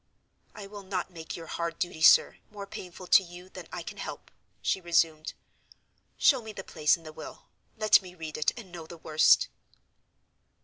"I 0.55 0.65
will 0.65 0.81
not 0.81 1.11
make 1.11 1.35
your 1.35 1.45
hard 1.45 1.77
duty, 1.77 2.01
sir, 2.01 2.39
more 2.49 2.65
painful 2.65 3.05
to 3.05 3.21
you 3.21 3.49
than 3.49 3.67
I 3.71 3.83
can 3.83 3.99
help," 3.99 4.31
she 4.59 4.81
resumed. 4.81 5.33
"Show 6.17 6.41
me 6.41 6.51
the 6.53 6.63
place 6.63 6.97
in 6.97 7.03
the 7.03 7.13
will. 7.13 7.49
Let 7.77 8.01
me 8.01 8.15
read 8.15 8.35
it, 8.35 8.51
and 8.57 8.71
know 8.71 8.87
the 8.87 8.97
worst." 8.97 9.47